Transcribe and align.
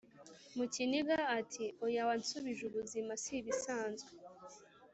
mukiniga 0.55 1.17
ati"oya 1.39 2.01
wansubije 2.07 2.61
ubuzima 2.65 3.11
sibisanzwe" 3.23 4.11